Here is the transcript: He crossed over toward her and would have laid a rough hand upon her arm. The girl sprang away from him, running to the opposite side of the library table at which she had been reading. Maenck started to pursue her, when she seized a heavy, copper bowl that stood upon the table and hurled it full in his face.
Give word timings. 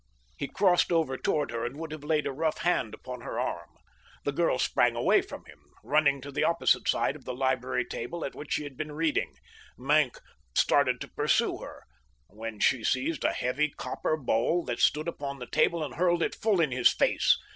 He 0.35 0.47
crossed 0.47 0.91
over 0.91 1.15
toward 1.15 1.51
her 1.51 1.63
and 1.63 1.77
would 1.77 1.91
have 1.91 2.03
laid 2.03 2.25
a 2.25 2.31
rough 2.31 2.57
hand 2.61 2.95
upon 2.95 3.21
her 3.21 3.39
arm. 3.39 3.69
The 4.23 4.31
girl 4.31 4.57
sprang 4.57 4.95
away 4.95 5.21
from 5.21 5.45
him, 5.45 5.59
running 5.83 6.21
to 6.21 6.31
the 6.31 6.43
opposite 6.43 6.87
side 6.87 7.15
of 7.15 7.23
the 7.25 7.35
library 7.35 7.85
table 7.85 8.25
at 8.25 8.33
which 8.33 8.53
she 8.53 8.63
had 8.63 8.75
been 8.75 8.93
reading. 8.93 9.35
Maenck 9.77 10.19
started 10.55 11.01
to 11.01 11.07
pursue 11.07 11.59
her, 11.59 11.83
when 12.25 12.59
she 12.59 12.83
seized 12.83 13.23
a 13.23 13.31
heavy, 13.31 13.69
copper 13.69 14.17
bowl 14.17 14.65
that 14.65 14.79
stood 14.79 15.07
upon 15.07 15.37
the 15.37 15.45
table 15.45 15.83
and 15.85 15.93
hurled 15.93 16.23
it 16.23 16.33
full 16.33 16.59
in 16.59 16.71
his 16.71 16.91
face. 16.91 17.37